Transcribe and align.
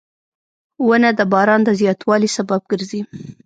•ونه 0.87 1.09
د 1.19 1.21
باران 1.31 1.61
د 1.65 1.69
زیاتوالي 1.79 2.29
سبب 2.37 2.61
ګرځي. 2.71 3.01